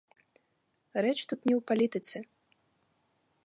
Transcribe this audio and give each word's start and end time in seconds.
Рэч 1.05 1.19
тут 1.29 1.39
не 1.47 1.53
ў 1.57 1.61
палітыцы. 1.73 2.17